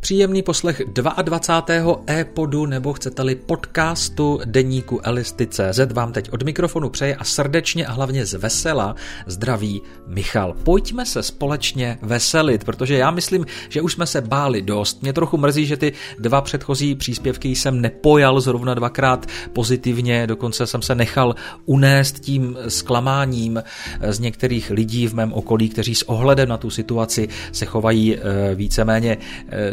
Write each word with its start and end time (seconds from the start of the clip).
Příjemný 0.00 0.42
poslech 0.42 0.82
22. 1.22 2.00
e-podu 2.06 2.66
nebo 2.66 2.92
chcete-li 2.92 3.34
podcastu 3.34 4.40
deníku 4.44 5.00
Elisty.cz 5.02 5.92
vám 5.92 6.12
teď 6.12 6.32
od 6.32 6.42
mikrofonu 6.42 6.90
přeje 6.90 7.16
a 7.16 7.24
srdečně 7.24 7.86
a 7.86 7.92
hlavně 7.92 8.26
z 8.26 8.34
vesela 8.34 8.96
zdraví 9.26 9.82
Michal. 10.06 10.56
Pojďme 10.62 11.06
se 11.06 11.22
společně 11.22 11.98
veselit, 12.02 12.64
protože 12.64 12.96
já 12.96 13.10
myslím, 13.10 13.46
že 13.68 13.82
už 13.82 13.92
jsme 13.92 14.06
se 14.06 14.20
báli 14.20 14.62
dost. 14.62 15.02
Mě 15.02 15.12
trochu 15.12 15.36
mrzí, 15.36 15.66
že 15.66 15.76
ty 15.76 15.92
dva 16.18 16.40
předchozí 16.40 16.94
příspěvky 16.94 17.48
jsem 17.48 17.80
nepojal 17.80 18.40
zrovna 18.40 18.74
dvakrát 18.74 19.26
pozitivně, 19.52 20.26
dokonce 20.26 20.66
jsem 20.66 20.82
se 20.82 20.94
nechal 20.94 21.34
unést 21.66 22.20
tím 22.20 22.58
zklamáním 22.68 23.62
z 24.08 24.18
některých 24.18 24.70
lidí 24.70 25.06
v 25.06 25.14
mém 25.14 25.32
okolí, 25.32 25.68
kteří 25.68 25.94
s 25.94 26.08
ohledem 26.08 26.48
na 26.48 26.56
tu 26.56 26.70
situaci 26.70 27.28
se 27.52 27.66
chovají 27.66 28.16
eh, 28.16 28.54
víceméně 28.54 29.18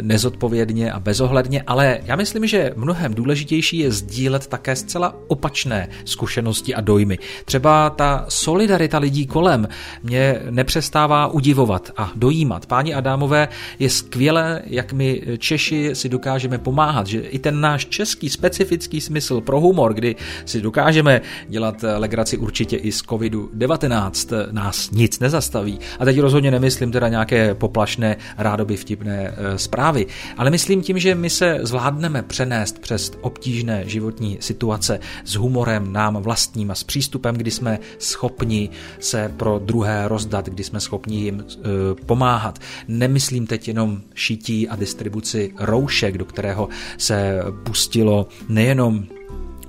ne 0.02 0.17
nezodpovědně 0.18 0.92
a 0.92 1.00
bezohledně, 1.00 1.62
ale 1.66 1.98
já 2.04 2.16
myslím, 2.16 2.46
že 2.46 2.72
mnohem 2.76 3.14
důležitější 3.14 3.78
je 3.78 3.92
sdílet 3.92 4.46
také 4.46 4.76
zcela 4.76 5.14
opačné 5.26 5.88
zkušenosti 6.04 6.74
a 6.74 6.80
dojmy. 6.80 7.18
Třeba 7.44 7.90
ta 7.90 8.24
solidarita 8.28 8.98
lidí 8.98 9.26
kolem 9.26 9.68
mě 10.02 10.40
nepřestává 10.50 11.26
udivovat 11.26 11.90
a 11.96 12.12
dojímat. 12.16 12.66
Páni 12.66 12.94
Adámové 12.94 13.48
je 13.78 13.90
skvělé, 13.90 14.62
jak 14.66 14.92
my 14.92 15.22
Češi 15.38 15.90
si 15.92 16.08
dokážeme 16.08 16.58
pomáhat, 16.58 17.06
že 17.06 17.20
i 17.20 17.38
ten 17.38 17.60
náš 17.60 17.86
český 17.86 18.28
specifický 18.28 19.00
smysl 19.00 19.40
pro 19.40 19.60
humor, 19.60 19.94
kdy 19.94 20.16
si 20.44 20.60
dokážeme 20.60 21.20
dělat 21.48 21.84
legraci 21.98 22.36
určitě 22.36 22.76
i 22.76 22.92
z 22.92 23.02
covidu-19, 23.02 24.48
nás 24.50 24.90
nic 24.90 25.18
nezastaví. 25.20 25.78
A 25.98 26.04
teď 26.04 26.20
rozhodně 26.20 26.50
nemyslím 26.50 26.92
teda 26.92 27.08
nějaké 27.08 27.54
poplašné, 27.54 28.16
rádoby 28.38 28.76
vtipné 28.76 29.34
eh, 29.36 29.58
zprávy, 29.58 30.07
ale 30.36 30.50
myslím 30.50 30.82
tím, 30.82 30.98
že 30.98 31.14
my 31.14 31.30
se 31.30 31.58
zvládneme 31.62 32.22
přenést 32.22 32.78
přes 32.78 33.12
obtížné 33.20 33.82
životní 33.86 34.38
situace 34.40 35.00
s 35.24 35.34
humorem 35.34 35.92
nám 35.92 36.16
vlastním 36.16 36.70
a 36.70 36.74
s 36.74 36.84
přístupem, 36.84 37.34
kdy 37.34 37.50
jsme 37.50 37.78
schopni 37.98 38.70
se 38.98 39.34
pro 39.36 39.58
druhé 39.58 40.08
rozdat, 40.08 40.48
kdy 40.48 40.64
jsme 40.64 40.80
schopni 40.80 41.16
jim 41.16 41.44
e, 41.44 41.64
pomáhat. 42.06 42.58
Nemyslím 42.88 43.46
teď 43.46 43.68
jenom 43.68 44.00
šití 44.14 44.68
a 44.68 44.76
distribuci 44.76 45.52
roušek, 45.58 46.18
do 46.18 46.24
kterého 46.24 46.68
se 46.98 47.40
pustilo 47.64 48.28
nejenom 48.48 49.17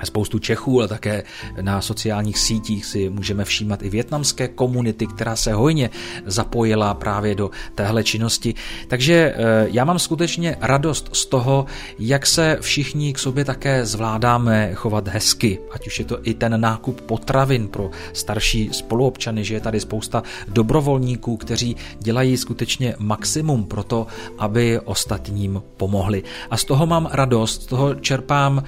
spoustu 0.05 0.39
Čechů, 0.39 0.80
ale 0.80 0.88
také 0.88 1.23
na 1.61 1.81
sociálních 1.81 2.39
sítích 2.39 2.86
si 2.86 3.09
můžeme 3.09 3.45
všímat 3.45 3.83
i 3.83 3.89
větnamské 3.89 4.47
komunity, 4.47 5.08
která 5.08 5.36
se 5.36 5.53
hojně 5.53 5.89
zapojila 6.25 6.94
právě 6.94 7.36
do 7.36 7.52
téhle 7.75 8.03
činnosti. 8.03 8.53
Takže 8.88 9.14
eh, 9.14 9.67
já 9.72 9.86
mám 9.86 10.00
skutečně 10.00 10.58
radost 10.61 11.09
z 11.14 11.25
toho, 11.25 11.66
jak 12.00 12.25
se 12.25 12.58
všichni 12.61 13.14
k 13.14 13.19
sobě 13.19 13.45
také 13.45 13.86
zvládáme 13.86 14.72
chovat 14.73 15.08
hezky, 15.08 15.59
ať 15.72 15.88
už 15.88 16.00
je 16.00 16.06
to 16.06 16.17
i 16.23 16.34
ten 16.34 16.61
nákup 16.61 17.02
potravin 17.02 17.67
pro 17.67 17.91
starší 18.13 18.69
spoluobčany, 18.72 19.44
že 19.44 19.53
je 19.53 19.59
tady 19.59 19.80
spousta 19.80 20.23
dobrovolníků, 20.47 21.38
kteří 21.38 21.75
dělají 22.00 22.38
skutečně 22.38 22.95
maximum 23.00 23.63
pro 23.63 23.84
to, 23.84 24.08
aby 24.38 24.80
ostatním 24.80 25.61
pomohli. 25.78 26.23
A 26.50 26.58
z 26.58 26.63
toho 26.66 26.86
mám 26.86 27.09
radost, 27.11 27.63
z 27.63 27.66
toho 27.66 27.95
čerpám 27.95 28.63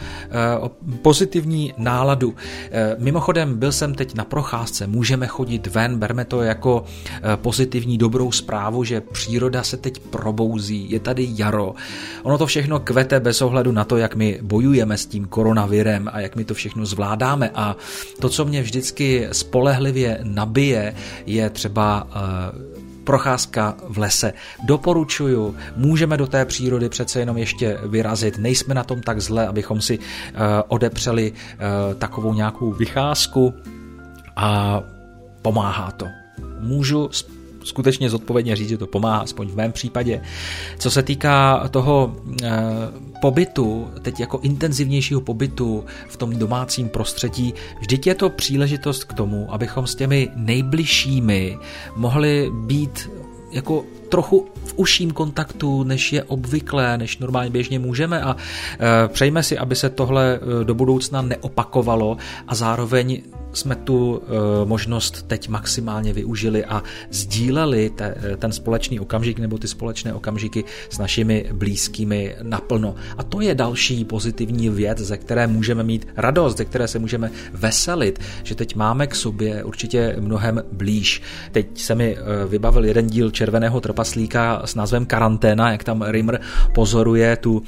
uh, 0.61 0.67
pozitivní 1.21 1.73
náladu. 1.77 2.35
Eh, 2.71 2.95
mimochodem, 2.99 3.59
byl 3.59 3.71
jsem 3.71 3.93
teď 3.93 4.15
na 4.15 4.23
procházce, 4.23 4.87
můžeme 4.87 5.27
chodit 5.27 5.67
ven, 5.67 5.99
berme 5.99 6.25
to 6.25 6.41
jako 6.41 6.83
eh, 7.07 7.37
pozitivní 7.37 7.97
dobrou 7.97 8.31
zprávu, 8.31 8.83
že 8.83 9.01
příroda 9.01 9.63
se 9.63 9.77
teď 9.77 9.99
probouzí, 9.99 10.91
je 10.91 10.99
tady 10.99 11.27
jaro. 11.35 11.75
Ono 12.23 12.37
to 12.37 12.45
všechno 12.45 12.79
kvete 12.79 13.19
bez 13.19 13.41
ohledu 13.41 13.71
na 13.71 13.83
to, 13.83 13.97
jak 13.97 14.15
my 14.15 14.39
bojujeme 14.41 14.97
s 14.97 15.05
tím 15.05 15.25
koronavirem 15.25 16.09
a 16.13 16.19
jak 16.19 16.35
my 16.35 16.43
to 16.43 16.53
všechno 16.53 16.85
zvládáme. 16.85 17.49
A 17.55 17.75
to, 18.19 18.29
co 18.29 18.45
mě 18.45 18.61
vždycky 18.61 19.27
spolehlivě 19.31 20.19
nabije, 20.23 20.95
je 21.25 21.49
třeba 21.49 22.03
uh, 22.03 22.80
procházka 23.03 23.77
v 23.87 23.97
lese. 23.97 24.33
Doporučuju, 24.63 25.55
můžeme 25.75 26.17
do 26.17 26.27
té 26.27 26.45
přírody 26.45 26.89
přece 26.89 27.19
jenom 27.19 27.37
ještě 27.37 27.77
vyrazit, 27.85 28.37
nejsme 28.37 28.75
na 28.75 28.83
tom 28.83 29.01
tak 29.01 29.21
zle, 29.21 29.47
abychom 29.47 29.81
si 29.81 29.99
uh, 29.99 30.05
odepřeli 30.67 31.31
uh, 31.31 31.37
takovou 31.95 32.33
nějakou 32.33 32.71
vycházku 32.71 33.53
a 34.35 34.81
pomáhá 35.41 35.91
to. 35.91 36.07
Můžu 36.59 37.09
skutečně 37.63 38.09
zodpovědně 38.09 38.55
říct, 38.55 38.69
že 38.69 38.77
to 38.77 38.87
pomáhá, 38.87 39.19
aspoň 39.19 39.47
v 39.47 39.55
mém 39.55 39.71
případě. 39.71 40.21
Co 40.79 40.91
se 40.91 41.03
týká 41.03 41.67
toho 41.67 42.15
e, 42.43 42.49
pobytu, 43.21 43.87
teď 44.01 44.19
jako 44.19 44.39
intenzivnějšího 44.39 45.21
pobytu 45.21 45.85
v 46.07 46.17
tom 46.17 46.35
domácím 46.37 46.89
prostředí, 46.89 47.53
vždyť 47.79 48.07
je 48.07 48.15
to 48.15 48.29
příležitost 48.29 49.03
k 49.03 49.13
tomu, 49.13 49.53
abychom 49.53 49.87
s 49.87 49.95
těmi 49.95 50.29
nejbližšími 50.35 51.57
mohli 51.95 52.51
být 52.53 53.09
jako 53.51 53.83
trochu 54.09 54.47
v 54.65 54.73
užším 54.75 55.11
kontaktu, 55.11 55.83
než 55.83 56.13
je 56.13 56.23
obvyklé, 56.23 56.97
než 56.97 57.17
normálně 57.17 57.49
běžně 57.49 57.79
můžeme 57.79 58.21
a 58.21 58.35
e, 58.35 59.07
přejme 59.07 59.43
si, 59.43 59.57
aby 59.57 59.75
se 59.75 59.89
tohle 59.89 60.39
e, 60.61 60.63
do 60.63 60.75
budoucna 60.75 61.21
neopakovalo 61.21 62.17
a 62.47 62.55
zároveň 62.55 63.21
jsme 63.53 63.75
tu 63.75 64.21
e, 64.21 64.65
možnost 64.65 65.27
teď 65.27 65.49
maximálně 65.49 66.13
využili 66.13 66.65
a 66.65 66.83
sdíleli 67.11 67.89
te, 67.89 68.15
ten 68.37 68.51
společný 68.51 68.99
okamžik 68.99 69.39
nebo 69.39 69.57
ty 69.57 69.67
společné 69.67 70.13
okamžiky 70.13 70.63
s 70.89 70.97
našimi 70.97 71.49
blízkými 71.53 72.35
naplno. 72.41 72.95
A 73.17 73.23
to 73.23 73.41
je 73.41 73.55
další 73.55 74.05
pozitivní 74.05 74.69
věc, 74.69 74.97
ze 74.97 75.17
které 75.17 75.47
můžeme 75.47 75.83
mít 75.83 76.07
radost, 76.17 76.57
ze 76.57 76.65
které 76.65 76.87
se 76.87 76.99
můžeme 76.99 77.31
veselit, 77.53 78.19
že 78.43 78.55
teď 78.55 78.75
máme 78.75 79.07
k 79.07 79.15
sobě 79.15 79.63
určitě 79.63 80.15
mnohem 80.19 80.63
blíž. 80.71 81.21
Teď 81.51 81.67
se 81.79 81.95
mi 81.95 82.17
vybavil 82.47 82.85
jeden 82.85 83.07
díl 83.07 83.31
Červeného 83.31 83.81
trpa 83.81 84.01
trpaslíka 84.01 84.61
s 84.65 84.75
názvem 84.75 85.05
Karanténa, 85.05 85.71
jak 85.71 85.83
tam 85.83 86.01
Rimmer 86.01 86.41
pozoruje 86.73 87.37
tu 87.37 87.63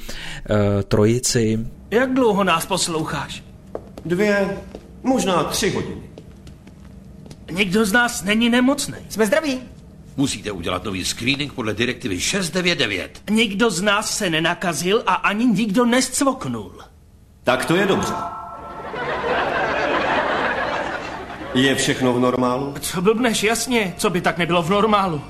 trojici. 0.88 1.66
Jak 1.90 2.14
dlouho 2.14 2.44
nás 2.44 2.66
posloucháš? 2.66 3.44
Dvě, 4.04 4.56
možná 5.04 5.44
tři 5.44 5.70
hodiny. 5.70 6.02
Nikdo 7.50 7.84
z 7.84 7.92
nás 7.92 8.22
není 8.22 8.50
nemocný. 8.50 8.94
Jsme 9.08 9.26
zdraví. 9.26 9.60
Musíte 10.16 10.52
udělat 10.52 10.84
nový 10.84 11.04
screening 11.04 11.52
podle 11.52 11.74
direktivy 11.74 12.20
699. 12.20 13.22
Nikdo 13.30 13.70
z 13.70 13.82
nás 13.82 14.16
se 14.16 14.30
nenakazil 14.30 15.02
a 15.06 15.14
ani 15.14 15.46
nikdo 15.46 15.84
nescvoknul. 15.84 16.72
Tak 17.44 17.64
to 17.64 17.76
je 17.76 17.86
dobře. 17.86 18.14
Je 21.54 21.74
všechno 21.74 22.12
v 22.12 22.20
normálu? 22.20 22.74
Co 22.80 23.02
blbneš, 23.02 23.42
jasně, 23.42 23.94
co 23.96 24.10
by 24.10 24.20
tak 24.20 24.38
nebylo 24.38 24.62
v 24.62 24.70
normálu. 24.70 25.20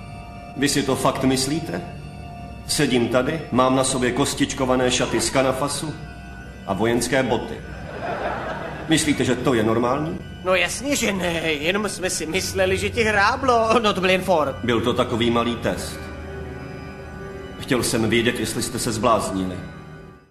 Vy 0.57 0.69
si 0.69 0.83
to 0.83 0.97
fakt 0.97 1.25
myslíte? 1.25 1.83
Sedím 2.67 3.09
tady, 3.09 3.41
mám 3.53 3.77
na 3.77 3.85
sobě 3.85 4.13
kostičkované 4.13 4.91
šaty 4.91 5.21
z 5.21 5.31
kanafasu 5.31 5.95
a 6.67 6.73
vojenské 6.73 7.23
boty. 7.23 7.55
Myslíte, 8.89 9.25
že 9.25 9.35
to 9.35 9.55
je 9.55 9.63
normální? 9.63 10.19
No 10.45 10.55
jasně, 10.55 10.97
že 10.97 11.13
ne, 11.13 11.53
jenom 11.53 11.89
jsme 11.89 12.11
si 12.11 12.27
mysleli, 12.27 12.79
že 12.79 12.91
ti 12.91 13.03
hráblo, 13.03 13.81
no 13.83 13.93
to 13.93 14.01
byl 14.01 14.11
jen 14.11 14.23
for. 14.23 14.59
Byl 14.65 14.81
to 14.81 14.93
takový 14.93 15.31
malý 15.31 15.57
test. 15.57 16.01
Chtěl 17.61 17.83
jsem 17.83 18.11
vědět, 18.11 18.41
jestli 18.41 18.63
jste 18.63 18.79
se 18.79 18.93
zbláznili. 18.93 19.57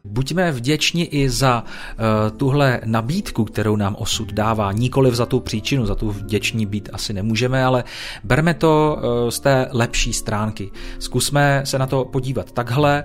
Buďme 0.07 0.51
vděční 0.51 1.05
i 1.05 1.29
za 1.29 1.63
uh, 1.63 2.37
tuhle 2.37 2.81
nabídku, 2.85 3.45
kterou 3.45 3.75
nám 3.75 3.95
osud 3.99 4.33
dává, 4.33 4.71
nikoliv 4.71 5.13
za 5.13 5.25
tu 5.25 5.39
příčinu, 5.39 5.85
za 5.85 5.95
tu 5.95 6.11
vděční 6.11 6.65
být 6.65 6.89
asi 6.93 7.13
nemůžeme, 7.13 7.65
ale 7.65 7.83
berme 8.23 8.53
to 8.53 8.97
uh, 8.97 9.29
z 9.29 9.39
té 9.39 9.67
lepší 9.71 10.13
stránky. 10.13 10.71
Zkusme 10.99 11.61
se 11.65 11.79
na 11.79 11.87
to 11.87 12.05
podívat 12.05 12.51
takhle. 12.51 13.03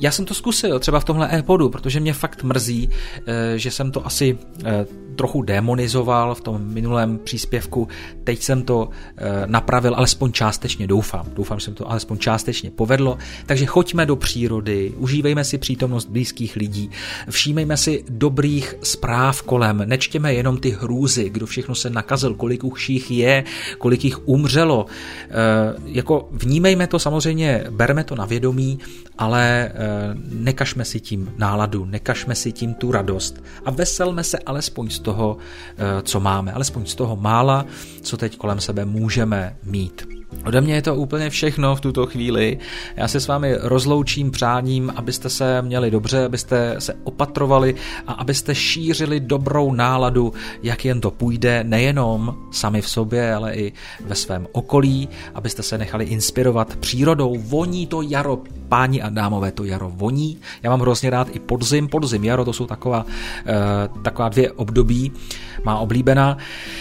Já 0.00 0.10
jsem 0.10 0.24
to 0.24 0.34
zkusil 0.34 0.78
třeba 0.78 1.00
v 1.00 1.04
tomhle 1.04 1.38
e-podu, 1.38 1.68
protože 1.68 2.00
mě 2.00 2.12
fakt 2.12 2.42
mrzí, 2.42 2.88
uh, 2.88 3.24
že 3.56 3.70
jsem 3.70 3.92
to 3.92 4.06
asi 4.06 4.38
trochu 5.16 5.42
demonizoval 5.42 6.34
v 6.34 6.40
tom 6.40 6.62
minulém 6.62 7.18
příspěvku. 7.18 7.88
Teď 8.24 8.42
jsem 8.42 8.62
to 8.62 8.88
napravil, 9.46 9.94
alespoň 9.94 10.32
částečně 10.32 10.86
doufám. 10.86 11.26
Doufám, 11.34 11.58
že 11.58 11.64
jsem 11.64 11.74
to 11.74 11.90
alespoň 11.90 12.18
částečně 12.18 12.70
povedlo. 12.70 13.18
Takže 13.46 13.66
choďme 13.66 14.06
do 14.06 14.16
přírody, 14.16 14.92
užívejme 14.96 15.44
si 15.44 15.58
přítomnost 15.58 16.08
blízkých 16.08 16.35
blízkých 16.36 16.56
lidí. 16.56 16.90
Všímejme 17.30 17.76
si 17.76 18.04
dobrých 18.08 18.74
zpráv 18.82 19.42
kolem, 19.42 19.82
nečtěme 19.86 20.34
jenom 20.34 20.58
ty 20.58 20.70
hrůzy, 20.70 21.30
kdo 21.30 21.46
všechno 21.46 21.74
se 21.74 21.90
nakazil, 21.90 22.34
kolik 22.34 22.64
už 22.64 22.88
jich 22.88 23.10
je, 23.10 23.44
kolik 23.78 24.04
jich 24.04 24.28
umřelo. 24.28 24.86
E, 24.86 25.32
jako 25.86 26.28
vnímejme 26.32 26.86
to 26.86 26.98
samozřejmě, 26.98 27.64
berme 27.70 28.04
to 28.04 28.14
na 28.14 28.24
vědomí, 28.24 28.78
ale 29.18 29.64
e, 29.64 29.72
nekažme 30.32 30.84
si 30.84 31.00
tím 31.00 31.32
náladu, 31.38 31.84
nekažme 31.84 32.34
si 32.34 32.52
tím 32.52 32.74
tu 32.74 32.92
radost 32.92 33.42
a 33.64 33.70
veselme 33.70 34.24
se 34.24 34.38
alespoň 34.38 34.90
z 34.90 34.98
toho, 34.98 35.36
e, 35.38 36.02
co 36.02 36.20
máme, 36.20 36.52
alespoň 36.52 36.86
z 36.86 36.94
toho 36.94 37.16
mála, 37.16 37.66
co 38.02 38.16
teď 38.16 38.36
kolem 38.36 38.60
sebe 38.60 38.84
můžeme 38.84 39.56
mít. 39.64 40.15
Ode 40.44 40.60
mě 40.60 40.74
je 40.74 40.82
to 40.82 40.94
úplně 40.94 41.30
všechno 41.30 41.76
v 41.76 41.80
tuto 41.80 42.06
chvíli. 42.06 42.58
Já 42.96 43.08
se 43.08 43.20
s 43.20 43.28
vámi 43.28 43.54
rozloučím 43.60 44.30
přáním, 44.30 44.92
abyste 44.96 45.28
se 45.28 45.62
měli 45.62 45.90
dobře, 45.90 46.24
abyste 46.24 46.76
se 46.78 46.94
opatrovali 47.04 47.74
a 48.06 48.12
abyste 48.12 48.54
šířili 48.54 49.20
dobrou 49.20 49.72
náladu, 49.72 50.32
jak 50.62 50.84
jen 50.84 51.00
to 51.00 51.10
půjde, 51.10 51.64
nejenom 51.64 52.34
sami 52.50 52.82
v 52.82 52.88
sobě, 52.88 53.34
ale 53.34 53.54
i 53.54 53.72
ve 54.00 54.14
svém 54.14 54.46
okolí, 54.52 55.08
abyste 55.34 55.62
se 55.62 55.78
nechali 55.78 56.04
inspirovat 56.04 56.76
přírodou. 56.76 57.36
Voní 57.38 57.86
to 57.86 58.02
jaro, 58.02 58.42
páni 58.68 59.02
a 59.02 59.08
dámové, 59.08 59.52
to 59.52 59.64
jaro 59.64 59.92
voní. 59.94 60.38
Já 60.62 60.70
mám 60.70 60.80
hrozně 60.80 61.10
rád 61.10 61.28
i 61.36 61.38
podzim, 61.38 61.88
podzim, 61.88 62.24
jaro, 62.24 62.44
to 62.44 62.52
jsou 62.52 62.66
taková, 62.66 63.06
eh, 63.46 63.54
taková 64.02 64.28
dvě 64.28 64.52
období, 64.52 65.12
má 65.64 65.78
oblíbená. 65.78 66.38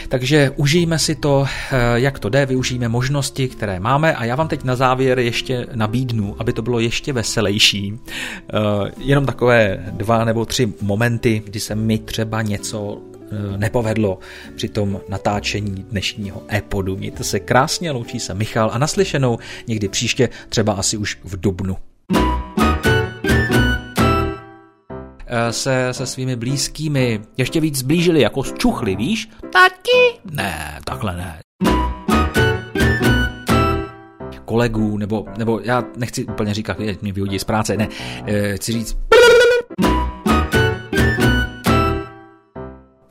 Takže 0.10 0.52
užijme 0.56 1.00
si 1.00 1.16
to, 1.16 1.46
eh, 1.46 1.78
jak 1.96 2.19
to 2.19 2.30
jde, 2.30 2.46
využijeme 2.46 2.88
možnosti, 2.90 3.44
které 3.47 3.80
máme 3.80 4.15
a 4.15 4.25
já 4.25 4.36
vám 4.36 4.47
teď 4.47 4.63
na 4.63 4.75
závěr 4.75 5.19
ještě 5.19 5.68
nabídnu, 5.75 6.36
aby 6.39 6.53
to 6.53 6.62
bylo 6.62 6.80
ještě 6.80 7.13
veselější. 7.13 7.92
Uh, 7.94 8.00
jenom 8.97 9.25
takové 9.25 9.86
dva 9.92 10.25
nebo 10.25 10.45
tři 10.45 10.74
momenty, 10.81 11.42
kdy 11.45 11.59
se 11.59 11.75
mi 11.75 11.97
třeba 11.97 12.42
něco 12.42 12.81
uh, 12.81 13.01
nepovedlo 13.57 14.19
při 14.56 14.69
tom 14.69 15.01
natáčení 15.09 15.86
dnešního 15.89 16.44
e-podu. 16.53 16.97
Mějte 16.97 17.24
se 17.24 17.39
krásně, 17.39 17.92
loučí 17.92 18.19
se 18.19 18.33
Michal 18.33 18.69
a 18.74 18.77
naslyšenou 18.77 19.39
někdy 19.68 19.88
příště, 19.88 20.30
třeba 20.50 20.74
asi 20.74 20.97
už 20.97 21.18
v 21.24 21.39
Dubnu 21.39 21.77
eh, 25.27 25.53
se 25.53 25.88
se 25.92 26.06
svými 26.06 26.36
blízkými 26.36 27.21
ještě 27.38 27.62
víc 27.62 27.77
zblížili 27.77 28.21
jako 28.21 28.44
zčuchli, 28.44 28.95
víš? 28.95 29.30
Tati? 29.42 30.19
Ne, 30.31 30.80
takhle 30.83 31.15
ne 31.18 31.44
kolegů, 34.45 34.97
nebo, 34.97 35.25
nebo 35.38 35.59
já 35.63 35.83
nechci 35.97 36.25
úplně 36.25 36.53
říkat, 36.53 36.80
že 36.80 36.97
mě 37.01 37.13
vyhodí 37.13 37.39
z 37.39 37.44
práce, 37.44 37.77
ne, 37.77 37.88
eh, 38.25 38.56
chci 38.57 38.71
říct 38.71 38.97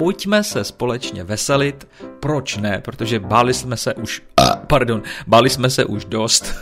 pojďme 0.05 0.45
se 0.45 0.65
společně 0.65 1.25
veselit. 1.25 1.89
Proč 2.21 2.57
ne? 2.57 2.81
Protože 2.85 3.21
báli 3.21 3.55
jsme 3.55 3.77
se 3.77 3.95
už, 3.95 4.23
pardon, 4.67 5.03
báli 5.27 5.51
jsme 5.51 5.71
se 5.71 5.85
už 5.85 6.05
dost. 6.05 6.55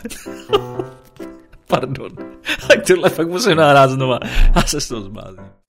pardon. 1.67 2.13
Tak 2.69 2.87
tohle 2.87 3.11
fakt 3.11 3.29
musím 3.29 3.57
nahrát 3.57 3.91
znova. 3.91 4.19
Já 4.57 4.63
se 4.63 4.81
z 4.81 4.89
toho 4.89 5.01
zblázním. 5.01 5.62